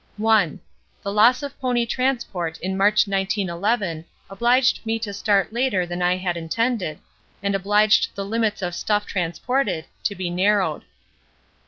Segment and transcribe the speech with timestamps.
[0.17, 0.59] 1.
[1.03, 6.17] The loss of pony transport in March 1911 obliged me to start later than I
[6.17, 6.97] had intended,
[7.43, 10.85] and obliged the limits of stuff transported to be narrowed.